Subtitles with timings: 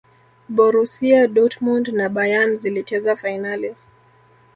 [0.49, 3.75] borusia dortmund na bayern zilicheza fainali